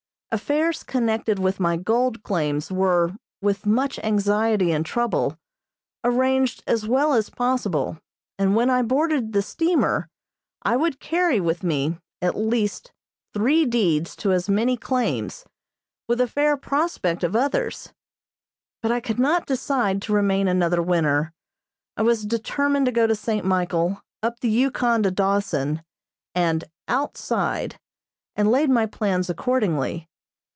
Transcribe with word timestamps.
Affairs 0.33 0.81
connected 0.83 1.39
with 1.39 1.59
my 1.59 1.75
gold 1.75 2.23
claims 2.23 2.71
were, 2.71 3.13
with 3.41 3.65
much 3.65 3.99
anxiety 3.99 4.71
and 4.71 4.85
trouble, 4.85 5.37
arranged 6.05 6.63
as 6.65 6.87
well 6.87 7.11
as 7.13 7.29
possible, 7.29 7.97
and 8.39 8.55
when 8.55 8.69
I 8.69 8.81
boarded 8.81 9.33
the 9.33 9.41
steamer, 9.41 10.07
I 10.61 10.77
would 10.77 11.01
carry 11.01 11.41
with 11.41 11.63
me, 11.63 11.97
at 12.21 12.37
least, 12.37 12.93
three 13.33 13.65
deeds 13.65 14.15
to 14.21 14.31
as 14.31 14.47
many 14.47 14.77
claims, 14.77 15.43
with 16.07 16.21
a 16.21 16.29
fair 16.29 16.55
prospect 16.55 17.25
of 17.25 17.35
others; 17.35 17.91
but 18.81 18.89
I 18.89 19.01
could 19.01 19.19
not 19.19 19.45
decide 19.45 20.01
to 20.03 20.13
remain 20.13 20.47
another 20.47 20.81
winter. 20.81 21.33
I 21.97 22.03
was 22.03 22.23
determined 22.25 22.85
to 22.85 22.93
go 22.93 23.05
to 23.05 23.15
St. 23.15 23.43
Michael, 23.45 24.01
up 24.23 24.39
the 24.39 24.47
Yukon 24.49 25.03
to 25.03 25.11
Dawson, 25.11 25.83
and 26.33 26.63
"outside," 26.87 27.77
and 28.37 28.49
laid 28.49 28.69
my 28.69 28.85
plans 28.85 29.29
accordingly. 29.29 30.07